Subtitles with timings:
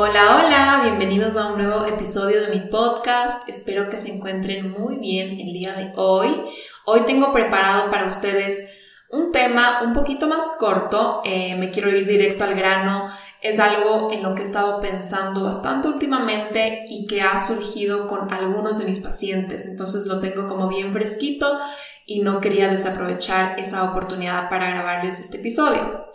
[0.00, 3.48] Hola, hola, bienvenidos a un nuevo episodio de mi podcast.
[3.48, 6.40] Espero que se encuentren muy bien el día de hoy.
[6.86, 8.78] Hoy tengo preparado para ustedes
[9.10, 11.20] un tema un poquito más corto.
[11.24, 13.10] Eh, me quiero ir directo al grano.
[13.42, 18.32] Es algo en lo que he estado pensando bastante últimamente y que ha surgido con
[18.32, 19.66] algunos de mis pacientes.
[19.66, 21.58] Entonces lo tengo como bien fresquito
[22.06, 26.06] y no quería desaprovechar esa oportunidad para grabarles este episodio.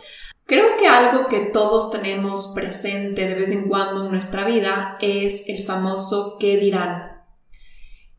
[0.46, 5.48] Creo que algo que todos tenemos presente de vez en cuando en nuestra vida es
[5.48, 7.22] el famoso ¿qué dirán?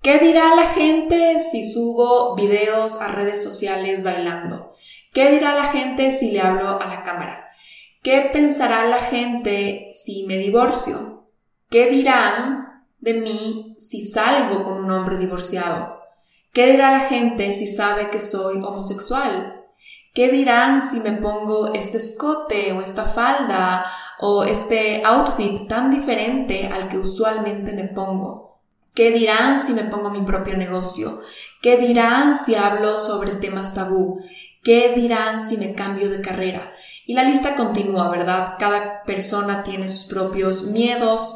[0.02, 4.74] ¿Qué dirá la gente si subo videos a redes sociales bailando?
[5.14, 7.50] ¿Qué dirá la gente si le hablo a la cámara?
[8.02, 11.32] ¿Qué pensará la gente si me divorcio?
[11.70, 16.00] ¿Qué dirán de mí si salgo con un hombre divorciado?
[16.54, 19.65] ¿Qué dirá la gente si sabe que soy homosexual?
[20.16, 23.86] ¿Qué dirán si me pongo este escote o esta falda
[24.20, 28.62] o este outfit tan diferente al que usualmente me pongo?
[28.94, 31.22] ¿Qué dirán si me pongo mi propio negocio?
[31.62, 34.24] ¿Qué dirán si hablo sobre temas tabú?
[34.64, 36.72] ¿Qué dirán si me cambio de carrera?
[37.06, 38.56] Y la lista continúa, ¿verdad?
[38.58, 41.36] Cada persona tiene sus propios miedos,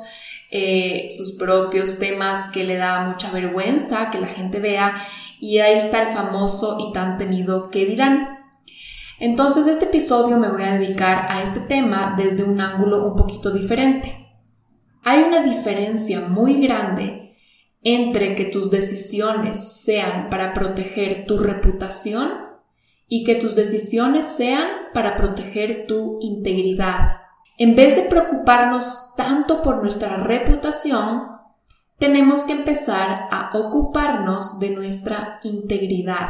[0.52, 5.06] eh, sus propios temas que le da mucha vergüenza que la gente vea
[5.42, 8.39] y ahí está el famoso y tan temido ¿qué dirán?
[9.20, 13.52] Entonces, este episodio me voy a dedicar a este tema desde un ángulo un poquito
[13.52, 14.28] diferente.
[15.04, 17.36] Hay una diferencia muy grande
[17.82, 22.32] entre que tus decisiones sean para proteger tu reputación
[23.08, 27.18] y que tus decisiones sean para proteger tu integridad.
[27.58, 31.24] En vez de preocuparnos tanto por nuestra reputación,
[31.98, 36.30] tenemos que empezar a ocuparnos de nuestra integridad.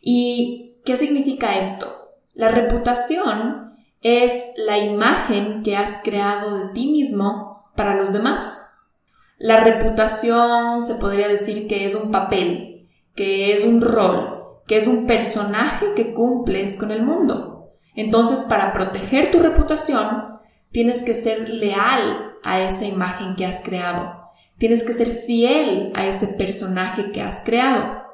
[0.00, 2.05] Y ¿Qué significa esto?
[2.36, 8.74] La reputación es la imagen que has creado de ti mismo para los demás.
[9.38, 14.86] La reputación se podría decir que es un papel, que es un rol, que es
[14.86, 17.70] un personaje que cumples con el mundo.
[17.94, 20.38] Entonces, para proteger tu reputación,
[20.72, 24.30] tienes que ser leal a esa imagen que has creado.
[24.58, 28.05] Tienes que ser fiel a ese personaje que has creado.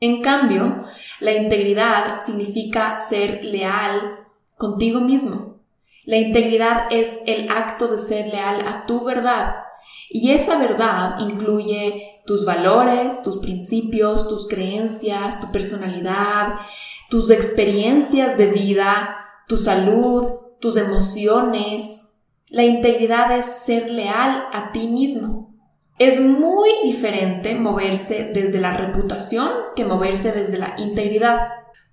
[0.00, 0.84] En cambio,
[1.20, 4.26] la integridad significa ser leal
[4.56, 5.60] contigo mismo.
[6.04, 9.56] La integridad es el acto de ser leal a tu verdad.
[10.10, 16.56] Y esa verdad incluye tus valores, tus principios, tus creencias, tu personalidad,
[17.08, 19.16] tus experiencias de vida,
[19.48, 20.24] tu salud,
[20.60, 22.22] tus emociones.
[22.48, 25.55] La integridad es ser leal a ti mismo.
[25.98, 31.48] Es muy diferente moverse desde la reputación que moverse desde la integridad.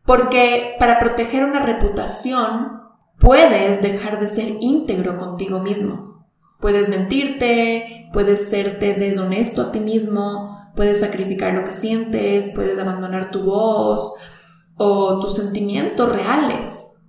[0.06, 2.82] Porque para proteger una reputación
[3.18, 6.28] puedes dejar de ser íntegro contigo mismo.
[6.60, 13.32] Puedes mentirte, puedes serte deshonesto a ti mismo, puedes sacrificar lo que sientes, puedes abandonar
[13.32, 14.14] tu voz
[14.76, 17.06] o tus sentimientos reales.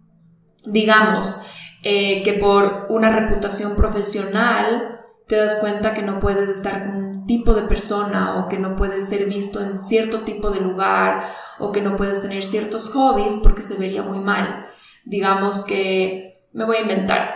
[0.65, 1.41] Digamos
[1.82, 4.94] eh, que por una reputación profesional
[5.27, 8.77] te das cuenta que no puedes estar con un tipo de persona o que no
[8.77, 11.25] puedes ser visto en cierto tipo de lugar
[11.59, 14.67] o que no puedes tener ciertos hobbies porque se vería muy mal.
[15.05, 17.35] Digamos que, me voy a inventar,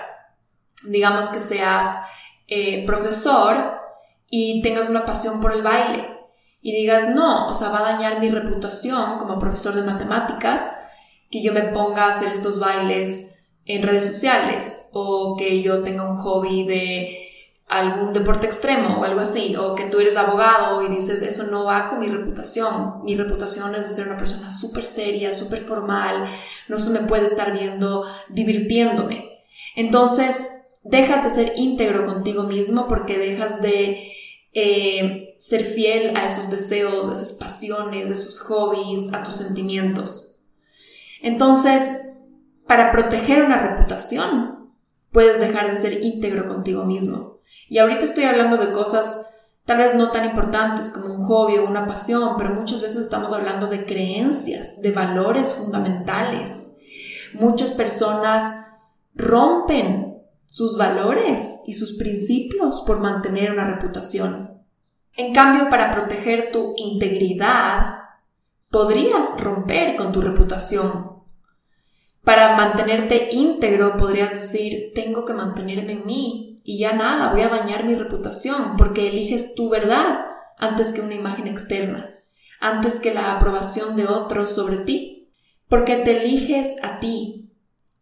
[0.86, 2.02] digamos que seas
[2.46, 3.78] eh, profesor
[4.30, 6.18] y tengas una pasión por el baile
[6.60, 10.84] y digas, no, o sea, va a dañar mi reputación como profesor de matemáticas
[11.30, 16.10] que yo me ponga a hacer estos bailes en redes sociales o que yo tenga
[16.10, 17.27] un hobby de
[17.68, 21.64] algún deporte extremo o algo así, o que tú eres abogado y dices, eso no
[21.64, 26.24] va con mi reputación, mi reputación es de ser una persona súper seria, súper formal,
[26.68, 29.44] no se me puede estar viendo divirtiéndome.
[29.76, 30.48] Entonces,
[30.82, 34.12] dejas de ser íntegro contigo mismo porque dejas de
[34.54, 40.40] eh, ser fiel a esos deseos, a esas pasiones, a esos hobbies, a tus sentimientos.
[41.20, 41.98] Entonces,
[42.66, 44.72] para proteger una reputación,
[45.12, 47.37] puedes dejar de ser íntegro contigo mismo.
[47.68, 49.34] Y ahorita estoy hablando de cosas
[49.68, 53.30] tal vez no tan importantes como un hobby o una pasión, pero muchas veces estamos
[53.34, 56.78] hablando de creencias, de valores fundamentales.
[57.34, 58.66] Muchas personas
[59.14, 64.62] rompen sus valores y sus principios por mantener una reputación.
[65.14, 67.98] En cambio, para proteger tu integridad,
[68.70, 71.18] podrías romper con tu reputación.
[72.24, 77.48] Para mantenerte íntegro, podrías decir, tengo que mantenerme en mí y ya nada, voy a
[77.48, 80.26] dañar mi reputación porque eliges tu verdad
[80.58, 82.10] antes que una imagen externa,
[82.60, 85.32] antes que la aprobación de otros sobre ti,
[85.66, 87.54] porque te eliges a ti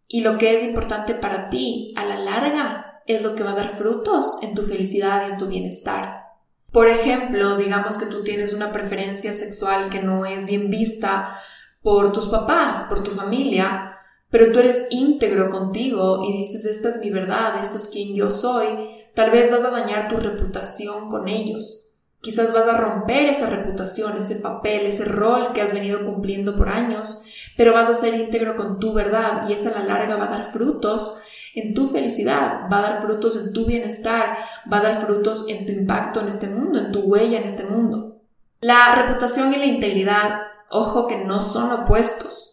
[0.09, 3.55] y lo que es importante para ti a la larga es lo que va a
[3.55, 6.25] dar frutos en tu felicidad y en tu bienestar.
[6.73, 11.39] Por ejemplo, digamos que tú tienes una preferencia sexual que no es bien vista
[11.83, 13.96] por tus papás, por tu familia,
[14.31, 18.33] pero tú eres íntegro contigo y dices, esta es mi verdad, esto es quien yo
[18.33, 18.67] soy,
[19.15, 21.95] tal vez vas a dañar tu reputación con ellos.
[22.21, 26.69] Quizás vas a romper esa reputación, ese papel, ese rol que has venido cumpliendo por
[26.69, 27.25] años,
[27.57, 30.39] pero vas a ser íntegro con tu verdad y esa a la larga va a
[30.39, 31.23] dar frutos
[31.55, 34.37] en tu felicidad, va a dar frutos en tu bienestar,
[34.71, 37.65] va a dar frutos en tu impacto en este mundo, en tu huella en este
[37.65, 38.21] mundo.
[38.61, 42.46] La reputación y la integridad, ojo que no son opuestos.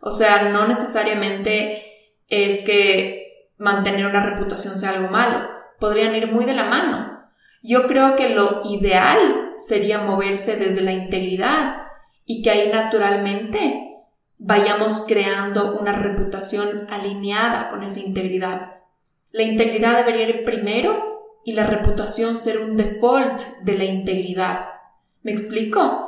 [0.00, 1.82] O sea, no necesariamente
[2.28, 5.48] es que mantener una reputación sea algo malo.
[5.78, 7.30] Podrían ir muy de la mano.
[7.62, 11.78] Yo creo que lo ideal sería moverse desde la integridad
[12.24, 13.86] y que ahí naturalmente
[14.38, 18.74] vayamos creando una reputación alineada con esa integridad.
[19.32, 24.68] La integridad debería ir primero y la reputación ser un default de la integridad.
[25.22, 26.05] ¿Me explico?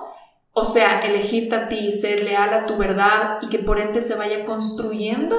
[0.59, 4.17] O sea, elegirte a ti, ser leal a tu verdad y que por ende se
[4.17, 5.37] vaya construyendo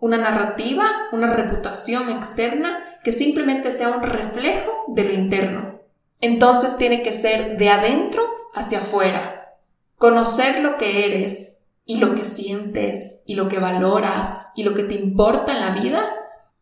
[0.00, 5.80] una narrativa, una reputación externa que simplemente sea un reflejo de lo interno.
[6.20, 8.22] Entonces tiene que ser de adentro
[8.54, 9.56] hacia afuera.
[9.96, 14.82] Conocer lo que eres, y lo que sientes y lo que valoras y lo que
[14.82, 16.14] te importa en la vida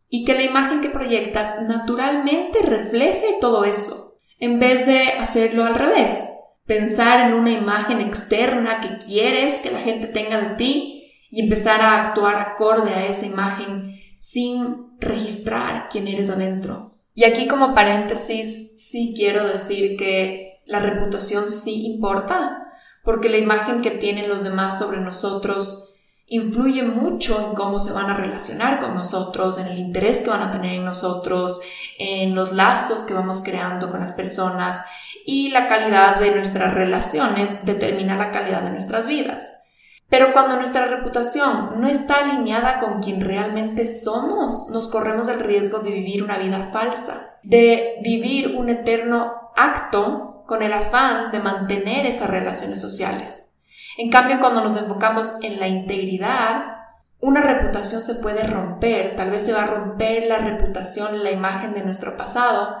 [0.09, 5.75] y que la imagen que proyectas naturalmente refleje todo eso, en vez de hacerlo al
[5.75, 6.31] revés,
[6.67, 11.81] pensar en una imagen externa que quieres que la gente tenga de ti y empezar
[11.81, 16.97] a actuar acorde a esa imagen sin registrar quién eres adentro.
[17.13, 22.65] Y aquí como paréntesis, sí quiero decir que la reputación sí importa,
[23.03, 25.95] porque la imagen que tienen los demás sobre nosotros
[26.27, 30.41] influye mucho en cómo se van a relacionar con nosotros, en el interés que van
[30.41, 31.61] a tener en nosotros,
[31.97, 34.83] en los lazos que vamos creando con las personas
[35.25, 39.63] y la calidad de nuestras relaciones determina la calidad de nuestras vidas.
[40.09, 45.79] Pero cuando nuestra reputación no está alineada con quien realmente somos, nos corremos el riesgo
[45.79, 52.05] de vivir una vida falsa, de vivir un eterno acto con el afán de mantener
[52.05, 53.65] esas relaciones sociales.
[53.97, 56.77] En cambio, cuando nos enfocamos en la integridad,
[57.19, 61.73] una reputación se puede romper, tal vez se va a romper la reputación, la imagen
[61.73, 62.77] de nuestro pasado,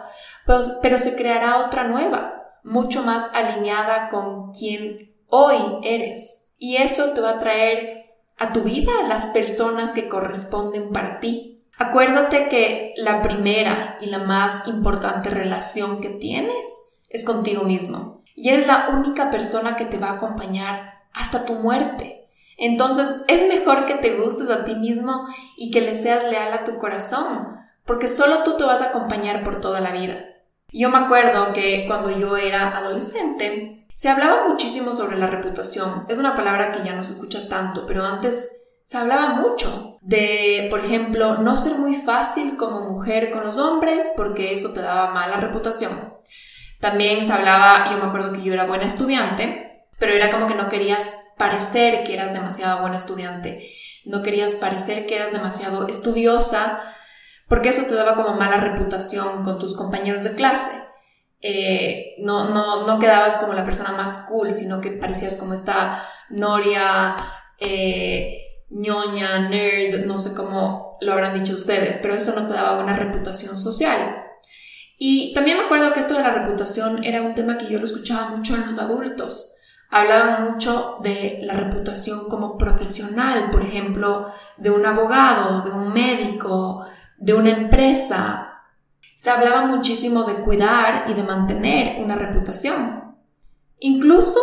[0.47, 6.55] pero, se creará otra nueva, mucho más alineada con quien hoy eres.
[6.57, 8.05] Y eso te va a traer
[8.37, 11.65] a tu vida las personas que corresponden para ti.
[11.77, 16.65] Acuérdate que la primera y la más importante relación que tienes
[17.09, 18.23] es contigo mismo.
[18.33, 22.29] Y eres la única persona que te va a acompañar hasta tu muerte.
[22.57, 25.27] Entonces es mejor que te gustes a ti mismo
[25.57, 29.43] y que le seas leal a tu corazón, porque solo tú te vas a acompañar
[29.43, 30.36] por toda la vida.
[30.71, 36.05] Yo me acuerdo que cuando yo era adolescente, se hablaba muchísimo sobre la reputación.
[36.09, 40.67] Es una palabra que ya no se escucha tanto, pero antes se hablaba mucho de,
[40.69, 45.11] por ejemplo, no ser muy fácil como mujer con los hombres porque eso te daba
[45.11, 46.13] mala reputación.
[46.79, 50.55] También se hablaba, yo me acuerdo que yo era buena estudiante, pero era como que
[50.55, 53.71] no querías parecer que eras demasiado buena estudiante,
[54.05, 56.81] no querías parecer que eras demasiado estudiosa,
[57.47, 60.71] porque eso te daba como mala reputación con tus compañeros de clase.
[61.39, 66.03] Eh, no, no, no quedabas como la persona más cool, sino que parecías como esta
[66.29, 67.15] noria,
[67.59, 72.75] eh, ñoña, nerd, no sé cómo lo habrán dicho ustedes, pero eso no te daba
[72.75, 74.23] buena reputación social.
[74.97, 77.85] Y también me acuerdo que esto de la reputación era un tema que yo lo
[77.85, 79.53] escuchaba mucho en los adultos.
[79.89, 84.27] Hablaban mucho de la reputación como profesional, por ejemplo,
[84.57, 86.85] de un abogado, de un médico,
[87.17, 88.63] de una empresa.
[89.15, 93.15] Se hablaba muchísimo de cuidar y de mantener una reputación.
[93.79, 94.39] Incluso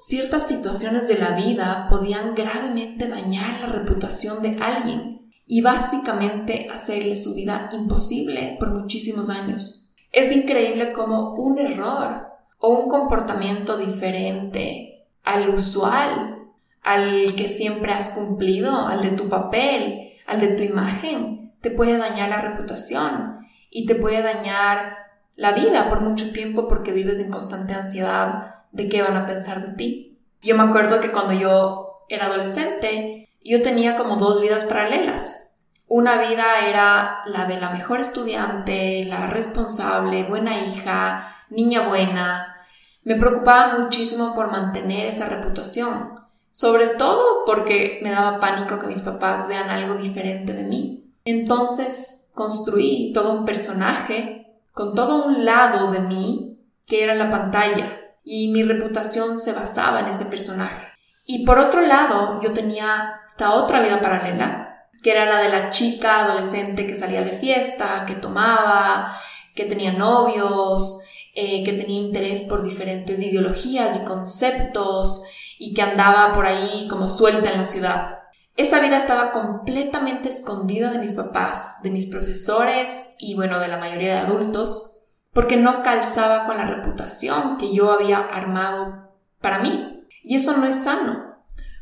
[0.00, 7.16] ciertas situaciones de la vida podían gravemente dañar la reputación de alguien y básicamente hacerle
[7.16, 9.94] su vida imposible por muchísimos años.
[10.10, 16.38] Es increíble cómo un error o un comportamiento diferente al usual,
[16.82, 21.96] al que siempre has cumplido, al de tu papel, al de tu imagen, te puede
[21.96, 24.98] dañar la reputación y te puede dañar
[25.36, 29.66] la vida por mucho tiempo porque vives en constante ansiedad de qué van a pensar
[29.66, 30.18] de ti.
[30.42, 35.60] Yo me acuerdo que cuando yo era adolescente, yo tenía como dos vidas paralelas.
[35.86, 42.56] Una vida era la de la mejor estudiante, la responsable, buena hija, niña buena.
[43.04, 49.02] Me preocupaba muchísimo por mantener esa reputación, sobre todo porque me daba pánico que mis
[49.02, 51.01] papás vean algo diferente de mí.
[51.24, 58.00] Entonces construí todo un personaje con todo un lado de mí que era la pantalla
[58.24, 60.88] y mi reputación se basaba en ese personaje.
[61.24, 65.70] Y por otro lado, yo tenía esta otra vida paralela, que era la de la
[65.70, 69.20] chica adolescente que salía de fiesta, que tomaba,
[69.54, 71.02] que tenía novios,
[71.34, 75.24] eh, que tenía interés por diferentes ideologías y conceptos
[75.58, 78.21] y que andaba por ahí como suelta en la ciudad.
[78.56, 83.78] Esa vida estaba completamente escondida de mis papás, de mis profesores y bueno, de la
[83.78, 84.92] mayoría de adultos
[85.32, 90.06] porque no calzaba con la reputación que yo había armado para mí.
[90.22, 91.36] Y eso no es sano,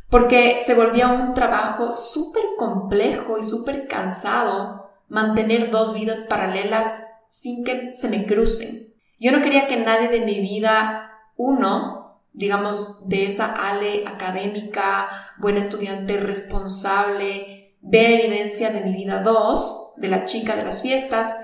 [0.09, 7.65] porque se volvía un trabajo súper complejo y súper cansado mantener dos vidas paralelas sin
[7.65, 8.95] que se me crucen.
[9.19, 15.61] Yo no quería que nadie de mi vida, uno, digamos, de esa ale académica, buena
[15.61, 21.37] estudiante, responsable, vea evidencia de mi vida dos, de la chica de las fiestas,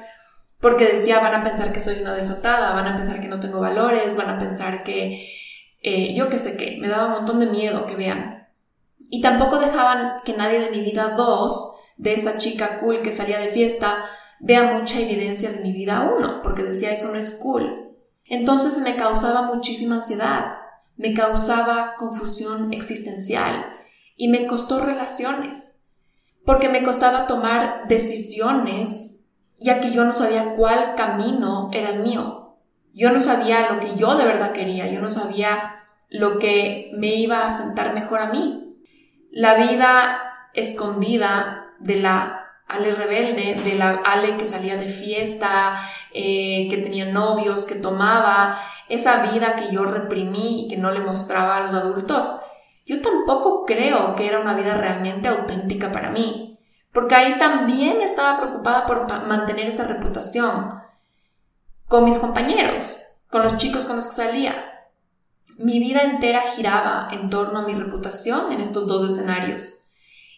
[0.60, 3.60] porque decía, van a pensar que soy una desatada, van a pensar que no tengo
[3.60, 5.28] valores, van a pensar que
[5.82, 8.48] eh, yo qué sé qué, me daba un montón de miedo que vean.
[9.08, 13.38] Y tampoco dejaban que nadie de mi vida dos, de esa chica cool que salía
[13.38, 14.04] de fiesta,
[14.40, 17.94] vea mucha evidencia de mi vida uno, porque decía, eso no es cool.
[18.24, 20.56] Entonces me causaba muchísima ansiedad,
[20.96, 23.76] me causaba confusión existencial
[24.16, 25.92] y me costó relaciones,
[26.44, 29.16] porque me costaba tomar decisiones
[29.58, 32.56] ya que yo no sabía cuál camino era el mío.
[32.92, 37.14] Yo no sabía lo que yo de verdad quería, yo no sabía lo que me
[37.14, 38.76] iba a sentar mejor a mí.
[39.30, 46.68] La vida escondida de la Ale rebelde, de la Ale que salía de fiesta, eh,
[46.70, 51.58] que tenía novios, que tomaba, esa vida que yo reprimí y que no le mostraba
[51.58, 52.40] a los adultos,
[52.86, 56.46] yo tampoco creo que era una vida realmente auténtica para mí
[56.96, 60.70] porque ahí también estaba preocupada por mantener esa reputación
[61.86, 64.54] con mis compañeros, con los chicos con los que salía.
[65.58, 69.90] Mi vida entera giraba en torno a mi reputación en estos dos escenarios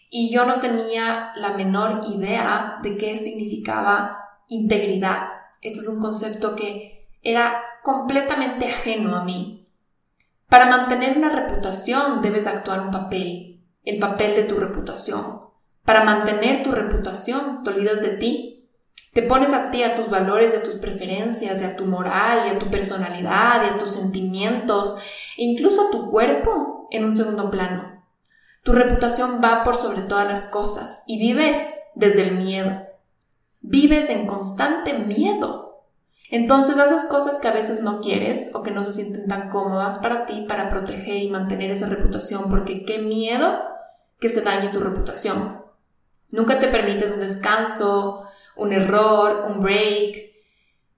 [0.09, 4.17] y yo no tenía la menor idea de qué significaba
[4.49, 5.29] integridad.
[5.61, 9.58] Este es un concepto que era completamente ajeno a mí.
[10.49, 15.41] Para mantener una reputación debes actuar un papel, el papel de tu reputación.
[15.85, 18.67] Para mantener tu reputación, te olvidas de ti.
[19.13, 22.69] Te pones a ti, a tus valores, a tus preferencias, a tu moral, a tu
[22.71, 24.97] personalidad, a tus sentimientos,
[25.37, 28.03] e incluso a tu cuerpo en un segundo plano.
[28.63, 32.83] Tu reputación va por sobre todas las cosas y vives desde el miedo.
[33.61, 35.68] Vives en constante miedo.
[36.31, 39.97] Entonces haces cosas que a veces no quieres o que no se sienten tan cómodas
[39.97, 43.59] para ti para proteger y mantener esa reputación porque qué miedo
[44.19, 45.63] que se dañe tu reputación.
[46.29, 48.23] Nunca te permites un descanso,
[48.55, 50.33] un error, un break,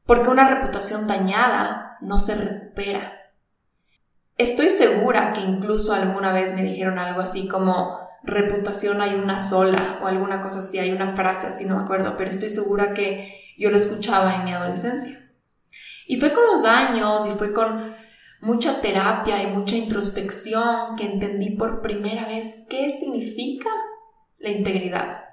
[0.06, 3.14] porque una reputación dañada no se recupera.
[4.38, 10.00] Estoy segura que incluso alguna vez me dijeron algo así como reputación hay una sola
[10.02, 13.41] o alguna cosa así, hay una frase así, no me acuerdo, pero estoy segura que
[13.62, 15.16] yo lo escuchaba en mi adolescencia.
[16.08, 17.96] Y fue con los años y fue con
[18.42, 23.70] mucha terapia y mucha introspección que entendí por primera vez qué significa
[24.40, 25.26] la integridad.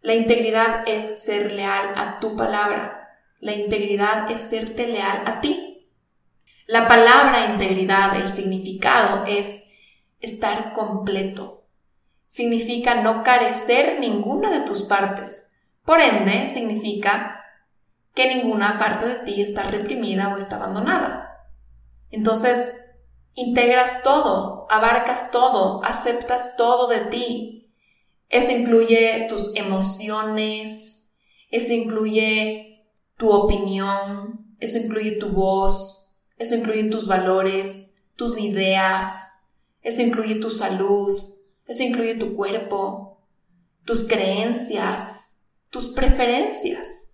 [0.00, 3.18] La integridad es ser leal a tu palabra.
[3.40, 5.86] La integridad es serte leal a ti.
[6.66, 9.68] La palabra integridad, el significado es
[10.20, 11.64] estar completo.
[12.26, 15.76] Significa no carecer ninguna de tus partes.
[15.84, 17.39] Por ende, significa
[18.20, 21.48] que ninguna parte de ti está reprimida o está abandonada.
[22.10, 22.98] Entonces,
[23.32, 27.72] integras todo, abarcas todo, aceptas todo de ti,
[28.28, 31.14] eso incluye tus emociones,
[31.50, 32.84] eso incluye
[33.16, 39.48] tu opinión, eso incluye tu voz, eso incluye tus valores, tus ideas,
[39.80, 41.18] eso incluye tu salud,
[41.66, 43.22] eso incluye tu cuerpo,
[43.86, 47.09] tus creencias, tus preferencias.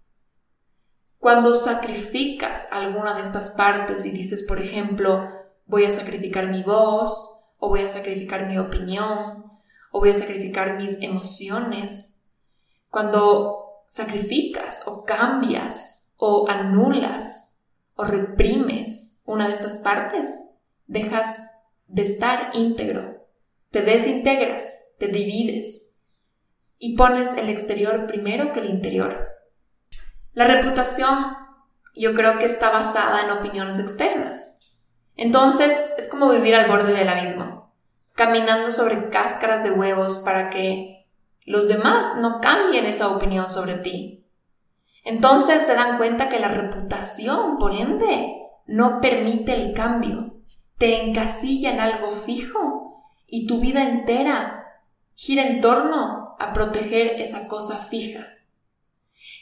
[1.27, 5.29] Cuando sacrificas alguna de estas partes y dices, por ejemplo,
[5.67, 9.51] voy a sacrificar mi voz o voy a sacrificar mi opinión
[9.91, 12.31] o voy a sacrificar mis emociones.
[12.91, 17.65] Cuando sacrificas o cambias o anulas
[17.97, 21.41] o reprimes una de estas partes, dejas
[21.89, 23.27] de estar íntegro,
[23.73, 26.05] te desintegras, te divides
[26.79, 29.36] y pones el exterior primero que el interior.
[30.37, 31.35] La reputación
[31.95, 34.75] yo creo que está basada en opiniones externas.
[35.17, 37.73] Entonces es como vivir al borde del abismo,
[38.13, 41.07] caminando sobre cáscaras de huevos para que
[41.47, 44.27] los demás no cambien esa opinión sobre ti.
[45.05, 48.35] Entonces se dan cuenta que la reputación, por ende,
[48.67, 50.35] no permite el cambio,
[50.77, 54.67] te encasilla en algo fijo y tu vida entera
[55.15, 58.36] gira en torno a proteger esa cosa fija.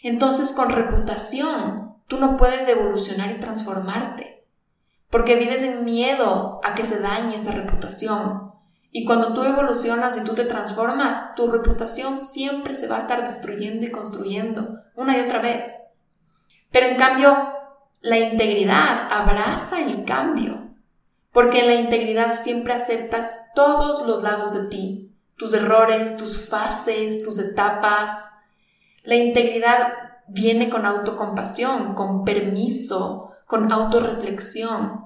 [0.02, 4.46] Entonces con reputación tú no puedes evolucionar y transformarte,
[5.10, 8.52] porque vives en miedo a que se dañe esa reputación.
[8.90, 13.26] Y cuando tú evolucionas y tú te transformas, tu reputación siempre se va a estar
[13.26, 15.98] destruyendo y construyendo una y otra vez.
[16.70, 17.36] Pero en cambio,
[18.00, 20.68] la integridad abraza el cambio,
[21.32, 27.22] porque en la integridad siempre aceptas todos los lados de ti, tus errores, tus fases,
[27.24, 28.33] tus etapas,
[29.04, 29.92] la integridad
[30.26, 35.04] viene con autocompasión, con permiso, con autorreflexión.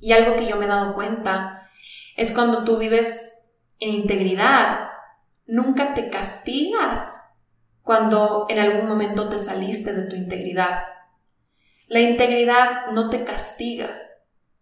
[0.00, 1.68] Y algo que yo me he dado cuenta
[2.16, 3.34] es cuando tú vives
[3.78, 4.88] en integridad,
[5.46, 7.22] nunca te castigas
[7.82, 10.84] cuando en algún momento te saliste de tu integridad.
[11.88, 13.90] La integridad no te castiga,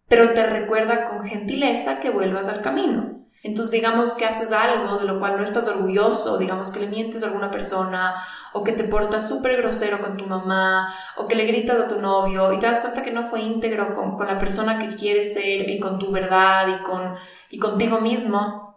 [0.09, 3.24] pero te recuerda con gentileza que vuelvas al camino.
[3.45, 7.21] Entonces digamos que haces algo de lo cual no estás orgulloso, digamos que le mientes
[7.21, 8.15] a alguna persona
[8.53, 12.01] o que te portas súper grosero con tu mamá o que le gritas a tu
[12.01, 15.35] novio y te das cuenta que no fue íntegro con, con la persona que quieres
[15.35, 17.13] ser y con tu verdad y, con,
[17.51, 18.75] y contigo mismo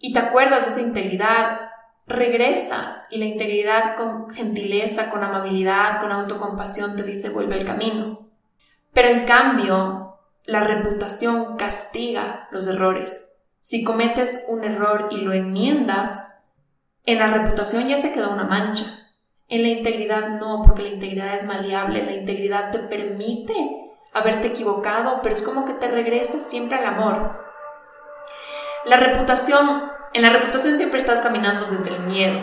[0.00, 1.70] y te acuerdas de esa integridad,
[2.08, 8.26] regresas y la integridad con gentileza, con amabilidad, con autocompasión te dice vuelve al camino.
[8.92, 13.27] Pero en cambio, la reputación castiga los errores
[13.68, 16.54] si cometes un error y lo enmiendas,
[17.04, 18.86] en la reputación ya se quedó una mancha.
[19.46, 23.52] En la integridad no, porque la integridad es maleable, la integridad te permite
[24.14, 27.44] haberte equivocado, pero es como que te regresas siempre al amor.
[28.86, 32.40] La reputación, en la reputación siempre estás caminando desde el miedo,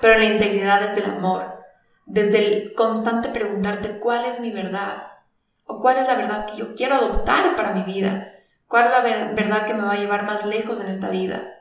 [0.00, 1.54] pero en la integridad desde el amor,
[2.04, 5.06] desde el constante preguntarte cuál es mi verdad
[5.66, 8.33] o cuál es la verdad que yo quiero adoptar para mi vida
[8.68, 11.54] ¿Cuál es la verdad que me va a llevar más lejos en esta vida?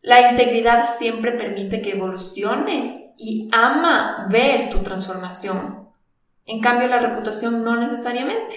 [0.00, 5.88] La integridad siempre permite que evoluciones y ama ver tu transformación.
[6.46, 8.56] En cambio, la reputación no necesariamente.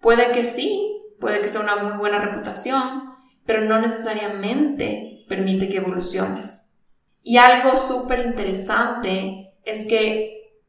[0.00, 5.78] Puede que sí, puede que sea una muy buena reputación, pero no necesariamente permite que
[5.78, 6.86] evoluciones.
[7.22, 10.60] Y algo súper interesante es que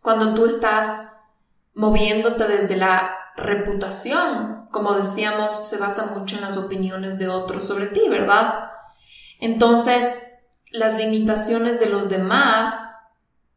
[0.00, 1.12] cuando tú estás
[1.78, 7.86] moviéndote desde la reputación, como decíamos, se basa mucho en las opiniones de otros sobre
[7.86, 8.72] ti, ¿verdad?
[9.38, 10.24] Entonces,
[10.72, 12.74] las limitaciones de los demás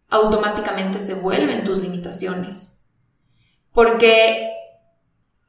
[0.07, 2.93] automáticamente se vuelven tus limitaciones.
[3.73, 4.51] Porque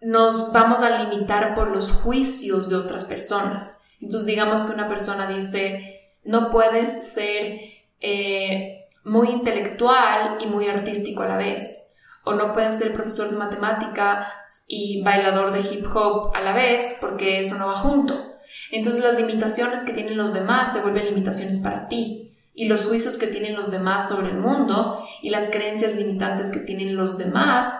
[0.00, 3.82] nos vamos a limitar por los juicios de otras personas.
[4.00, 7.60] Entonces, digamos que una persona dice, no puedes ser
[8.00, 11.90] eh, muy intelectual y muy artístico a la vez
[12.24, 16.98] o no puedes ser profesor de matemáticas y bailador de hip hop a la vez
[17.00, 18.32] porque eso no va junto.
[18.70, 22.22] Entonces las limitaciones que tienen los demás se vuelven limitaciones para ti
[22.54, 26.60] y los juicios que tienen los demás sobre el mundo y las creencias limitantes que
[26.60, 27.74] tienen los demás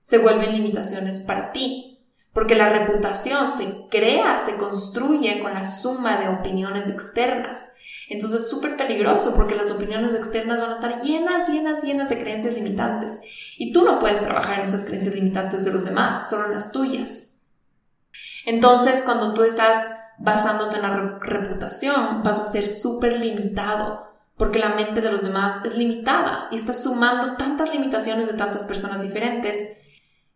[0.00, 1.92] se vuelven limitaciones para ti.
[2.32, 7.76] Porque la reputación se crea, se construye con la suma de opiniones externas.
[8.08, 12.20] Entonces es súper peligroso porque las opiniones externas van a estar llenas, llenas, llenas de
[12.20, 13.20] creencias limitantes.
[13.58, 16.72] Y tú no puedes trabajar en esas creencias limitantes de los demás, solo en las
[16.72, 17.46] tuyas.
[18.44, 19.88] Entonces, cuando tú estás
[20.18, 25.64] basándote en la reputación, vas a ser súper limitado, porque la mente de los demás
[25.64, 29.78] es limitada y estás sumando tantas limitaciones de tantas personas diferentes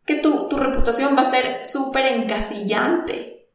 [0.06, 3.50] que tu, tu reputación va a ser súper encasillante.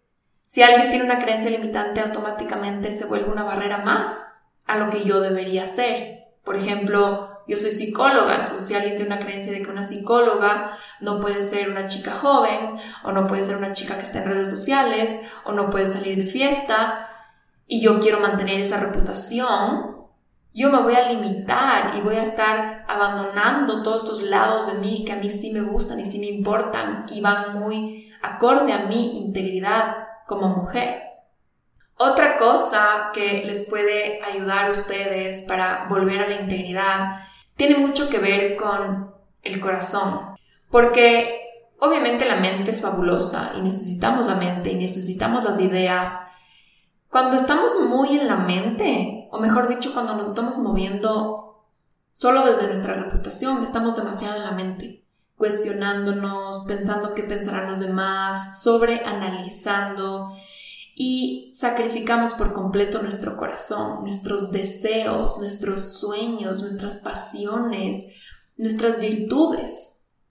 [0.45, 5.03] Si alguien tiene una creencia limitante, automáticamente se vuelve una barrera más a lo que
[5.03, 6.25] yo debería ser.
[6.43, 10.77] Por ejemplo, yo soy psicóloga, entonces si alguien tiene una creencia de que una psicóloga
[10.99, 14.31] no puede ser una chica joven, o no puede ser una chica que está en
[14.31, 17.09] redes sociales, o no puede salir de fiesta,
[17.67, 19.95] y yo quiero mantener esa reputación,
[20.53, 25.03] yo me voy a limitar y voy a estar abandonando todos estos lados de mí
[25.05, 28.85] que a mí sí me gustan y sí me importan y van muy acorde a
[28.85, 31.03] mi integridad como mujer.
[31.97, 37.19] Otra cosa que les puede ayudar a ustedes para volver a la integridad
[37.55, 40.35] tiene mucho que ver con el corazón.
[40.69, 41.41] Porque
[41.79, 46.13] obviamente la mente es fabulosa y necesitamos la mente y necesitamos las ideas.
[47.09, 51.63] Cuando estamos muy en la mente, o mejor dicho, cuando nos estamos moviendo
[52.11, 55.05] solo desde nuestra reputación, estamos demasiado en la mente,
[55.37, 60.35] cuestionándonos, pensando qué pensarán los demás, sobreanalizando
[60.97, 68.15] y sacrificamos por completo nuestro corazón, nuestros deseos, nuestros sueños, nuestras pasiones,
[68.55, 70.21] nuestras virtudes.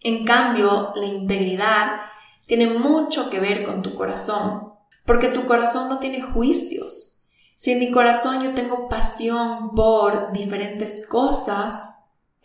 [0.00, 2.00] En cambio, la integridad
[2.46, 4.72] tiene mucho que ver con tu corazón,
[5.04, 7.28] porque tu corazón no tiene juicios.
[7.56, 11.95] Si en mi corazón yo tengo pasión por diferentes cosas,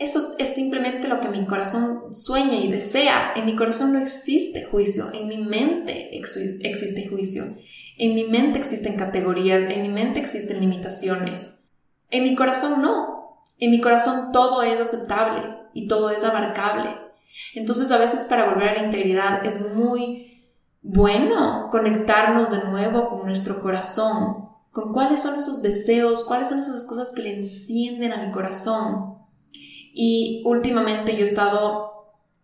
[0.02, 3.34] eso es simplemente lo que mi corazón sueña y desea.
[3.36, 7.44] En mi corazón no existe juicio, en mi mente existe juicio.
[8.00, 11.72] En mi mente existen categorías, en mi mente existen limitaciones.
[12.10, 13.44] En mi corazón no.
[13.60, 16.98] En mi corazón todo es aceptable y todo es abarcable.
[17.54, 20.50] Entonces a veces para volver a la integridad es muy
[20.82, 26.86] bueno conectarnos de nuevo con nuestro corazón, con cuáles son esos deseos, cuáles son esas
[26.86, 29.21] cosas que le encienden a mi corazón.
[29.94, 31.92] Y últimamente yo he estado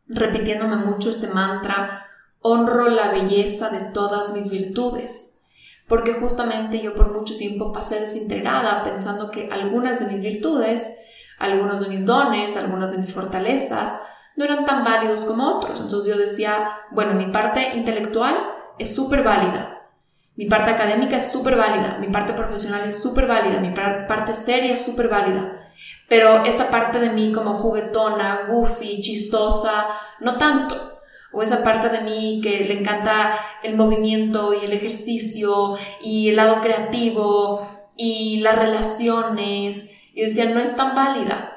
[0.07, 2.05] repitiéndome mucho este mantra,
[2.41, 5.45] honro la belleza de todas mis virtudes,
[5.87, 10.97] porque justamente yo por mucho tiempo pasé desintegrada pensando que algunas de mis virtudes,
[11.39, 14.01] algunos de mis dones, algunas de mis fortalezas,
[14.35, 15.79] no eran tan válidos como otros.
[15.81, 18.35] Entonces yo decía, bueno, mi parte intelectual
[18.77, 19.89] es súper válida,
[20.35, 24.73] mi parte académica es súper válida, mi parte profesional es súper válida, mi parte seria
[24.73, 25.66] es súper válida.
[26.07, 29.87] Pero esta parte de mí como juguetona, goofy, chistosa,
[30.19, 30.99] no tanto.
[31.33, 36.37] O esa parte de mí que le encanta el movimiento y el ejercicio y el
[36.37, 37.67] lado creativo
[37.97, 39.91] y las relaciones.
[40.13, 41.53] Y decía, no es tan válida.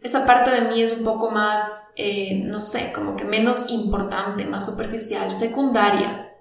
[0.00, 4.44] Esa parte de mí es un poco más, eh, no sé, como que menos importante,
[4.44, 6.32] más superficial, secundaria.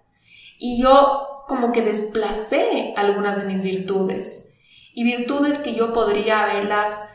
[0.58, 4.62] Y yo como que desplacé algunas de mis virtudes.
[4.94, 7.11] Y virtudes que yo podría haberlas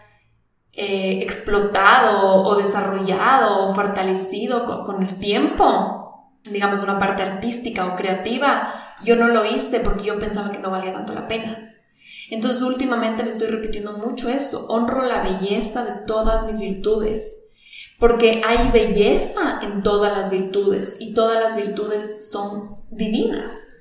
[0.78, 8.74] eh, explotado o desarrollado o fortalecido con, el tiempo, digamos una parte artística o creativa,
[9.02, 11.74] yo no lo hice porque yo pensaba que no valía tanto la pena.
[12.28, 17.54] Entonces últimamente me estoy repitiendo mucho eso, honro la belleza de todas mis virtudes,
[17.98, 23.78] porque hay belleza en todas las virtudes y todas las virtudes son divinas.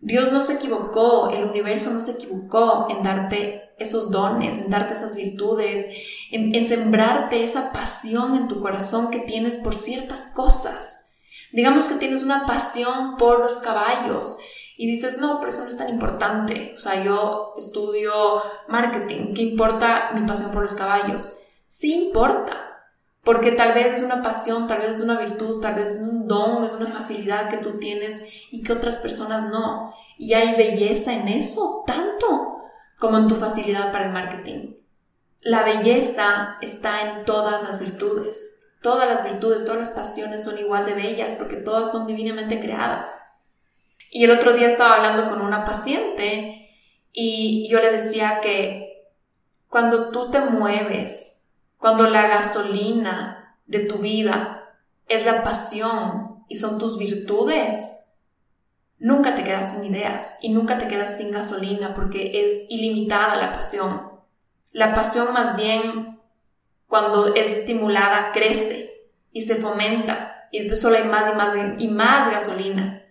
[0.00, 4.94] Dios no se equivocó, el universo no se equivocó en darte esos dones, en darte
[4.94, 5.86] esas virtudes,
[6.30, 11.14] en, sembrarte esa pasión en tu corazón que tienes por ciertas cosas.
[11.52, 14.36] Digamos que tienes una pasión por los caballos
[14.76, 16.72] y dices, no, pero eso no es tan importante.
[16.74, 18.12] O sea, yo estudio
[18.68, 21.34] marketing, ¿qué importa mi pasión por los caballos?
[21.66, 22.68] Sí importa,
[23.24, 26.28] porque tal vez es una pasión, tal vez es una virtud, tal vez es un
[26.28, 29.94] don, es una facilidad que tú tienes y que otras personas no.
[30.18, 32.07] Y hay belleza en eso, tanto
[32.98, 34.74] como en tu facilidad para el marketing.
[35.40, 38.60] La belleza está en todas las virtudes.
[38.82, 43.20] Todas las virtudes, todas las pasiones son igual de bellas porque todas son divinamente creadas.
[44.10, 46.70] Y el otro día estaba hablando con una paciente
[47.12, 49.06] y yo le decía que
[49.68, 54.74] cuando tú te mueves, cuando la gasolina de tu vida
[55.08, 57.97] es la pasión y son tus virtudes,
[58.98, 63.52] nunca te quedas sin ideas y nunca te quedas sin gasolina porque es ilimitada la
[63.52, 64.10] pasión.
[64.72, 66.20] La pasión más bien,
[66.86, 68.90] cuando es estimulada, crece
[69.32, 73.02] y se fomenta y después solo hay más y más y más gasolina.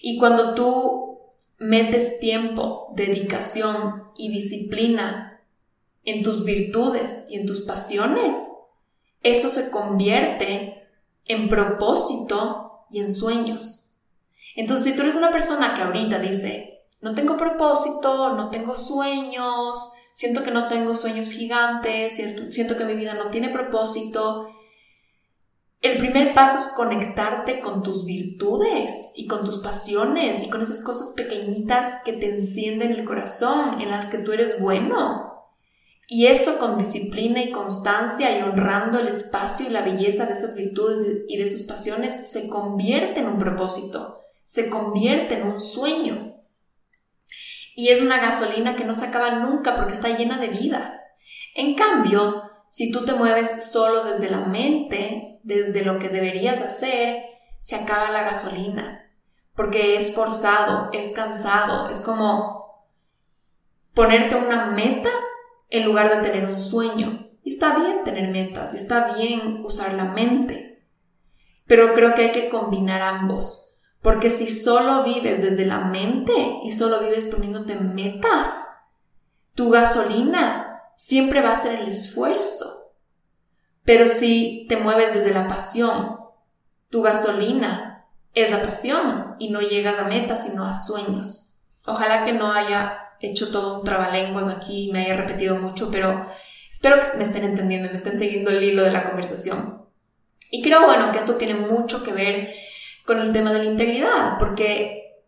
[0.00, 1.20] Y cuando tú
[1.58, 5.40] metes tiempo, dedicación y disciplina
[6.04, 8.50] en tus virtudes y en tus pasiones,
[9.22, 10.86] eso se convierte
[11.24, 13.83] en propósito y en sueños.
[14.56, 19.92] Entonces, si tú eres una persona que ahorita dice, no tengo propósito, no tengo sueños,
[20.14, 24.48] siento que no tengo sueños gigantes, siento, que mi vida no tiene propósito.
[25.80, 30.82] El primer paso es conectarte con tus virtudes y con tus pasiones y con esas
[30.82, 35.34] cosas pequeñitas que te encienden el corazón, en las que tú eres bueno.
[36.06, 40.54] Y eso con disciplina y constancia y honrando el espacio y la belleza de esas
[40.54, 44.20] virtudes y de sus pasiones se convierte en un propósito,
[44.54, 46.36] se convierte en un sueño
[47.74, 51.00] y es una gasolina que no se acaba nunca porque está llena de vida.
[51.56, 57.24] En cambio, si tú te mueves solo desde la mente, desde lo que deberías hacer,
[57.62, 59.10] se acaba la gasolina,
[59.56, 62.86] porque es forzado, es cansado, es como
[63.92, 65.10] ponerte una meta
[65.68, 67.28] en lugar de tener un sueño.
[67.42, 70.86] Y está bien tener metas, está bien usar la mente,
[71.66, 73.63] pero creo que hay que combinar ambos,
[74.04, 78.68] porque si solo vives desde la mente y solo vives poniéndote metas,
[79.54, 82.70] tu gasolina siempre va a ser el esfuerzo.
[83.82, 86.18] Pero si te mueves desde la pasión,
[86.90, 91.54] tu gasolina es la pasión y no llegas a metas sino a sueños.
[91.86, 96.26] Ojalá que no haya hecho todo un trabalenguas aquí y me haya repetido mucho, pero
[96.70, 99.86] espero que me estén entendiendo y me estén siguiendo el hilo de la conversación.
[100.50, 102.54] Y creo, bueno, que esto tiene mucho que ver
[103.04, 105.22] con el tema de la integridad, porque,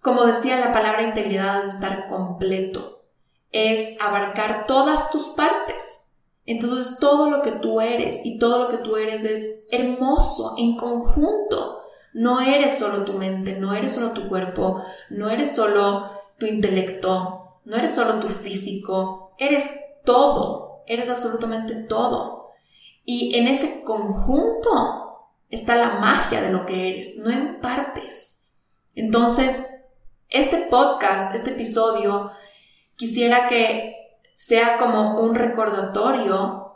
[0.00, 3.02] como decía, la palabra integridad es estar completo,
[3.50, 6.04] es abarcar todas tus partes.
[6.44, 10.76] Entonces todo lo que tú eres y todo lo que tú eres es hermoso en
[10.76, 11.82] conjunto.
[12.14, 17.60] No eres solo tu mente, no eres solo tu cuerpo, no eres solo tu intelecto,
[17.66, 22.52] no eres solo tu físico, eres todo, eres absolutamente todo.
[23.04, 25.07] Y en ese conjunto
[25.50, 28.50] está la magia de lo que eres, no en partes.
[28.94, 29.66] Entonces,
[30.28, 32.30] este podcast, este episodio,
[32.96, 33.94] quisiera que
[34.34, 36.68] sea como un recordatorio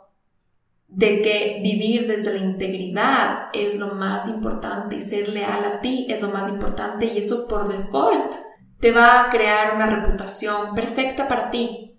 [0.87, 6.05] de que vivir desde la integridad es lo más importante y ser leal a ti
[6.09, 8.33] es lo más importante y eso por default
[8.79, 11.92] te va a crear una reputación perfecta para ti.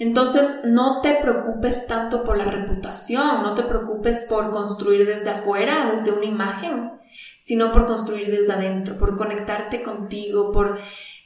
[0.00, 5.92] Entonces no te preocupes tanto por la reputación, no te preocupes por construir desde afuera,
[5.92, 6.92] desde una imagen,
[7.38, 10.78] sino por construir desde adentro, por conectarte contigo, por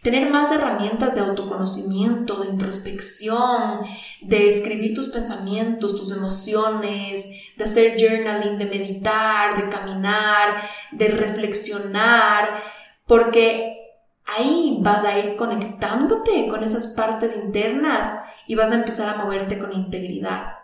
[0.03, 3.83] tener más herramientas de autoconocimiento, de introspección,
[4.23, 12.61] de escribir tus pensamientos, tus emociones, de hacer journaling, de meditar, de caminar, de reflexionar,
[13.07, 13.77] porque
[14.27, 19.59] ahí vas a ir conectándote con esas partes internas y vas a empezar a moverte
[19.59, 20.55] con integridad.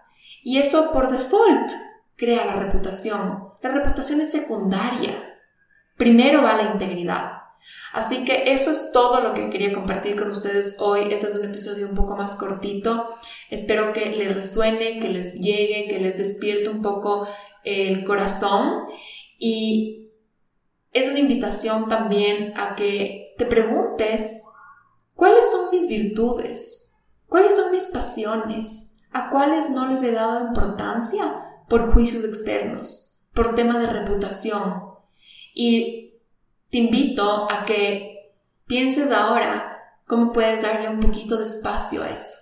[0.42, 1.70] Y eso por default
[2.16, 3.50] crea la reputación.
[3.62, 5.38] La reputación es secundaria.
[5.96, 7.40] Primero va la integridad.
[7.92, 11.12] Así que eso es todo lo que quería compartir con ustedes hoy.
[11.12, 13.14] Este es un episodio un poco más cortito.
[13.50, 17.26] Espero que les resuene, que les llegue, que les despierte un poco
[17.64, 18.84] el corazón.
[19.38, 20.10] Y
[20.92, 24.42] es una invitación también a que te preguntes,
[25.14, 26.89] ¿cuáles son mis virtudes?
[27.30, 28.96] ¿Cuáles son mis pasiones?
[29.12, 34.82] ¿A cuáles no les he dado importancia por juicios externos, por tema de reputación?
[35.54, 36.14] Y
[36.70, 38.32] te invito a que
[38.66, 42.36] pienses ahora cómo puedes darle un poquito de espacio a eso.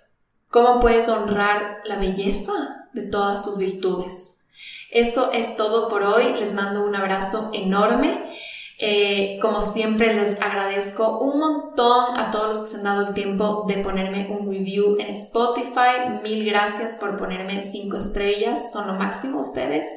[0.49, 4.49] Cómo puedes honrar la belleza de todas tus virtudes.
[4.89, 6.33] Eso es todo por hoy.
[6.39, 8.35] Les mando un abrazo enorme.
[8.81, 13.13] Eh, como siempre les agradezco un montón a todos los que se han dado el
[13.13, 16.21] tiempo de ponerme un review en Spotify.
[16.23, 19.89] Mil gracias por ponerme cinco estrellas, son lo máximo ustedes.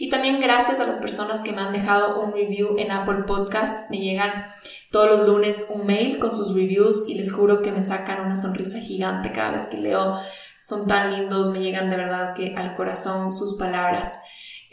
[0.00, 3.88] Y también gracias a las personas que me han dejado un review en Apple Podcasts.
[3.90, 4.46] Me llegan
[4.90, 8.36] todos los lunes un mail con sus reviews y les juro que me sacan una
[8.36, 10.18] sonrisa gigante cada vez que leo.
[10.60, 14.18] Son tan lindos, me llegan de verdad que al corazón sus palabras.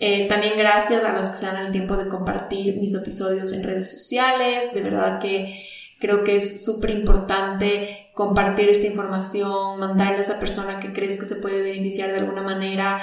[0.04, 3.62] Eh, también gracias a los que se dan el tiempo de compartir mis episodios en
[3.62, 4.74] redes sociales.
[4.74, 5.64] De verdad que
[6.00, 11.28] creo que es súper importante compartir esta información, mandarle a esa persona que crees que
[11.28, 13.00] se puede beneficiar de alguna manera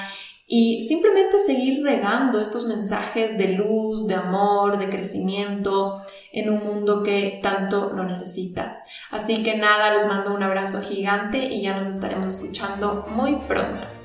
[0.48, 7.04] y simplemente seguir regando estos mensajes de luz, de amor, de crecimiento en un mundo
[7.04, 8.82] que tanto lo necesita.
[9.12, 13.97] Así que nada, les mando un abrazo gigante y ya nos estaremos escuchando muy pronto.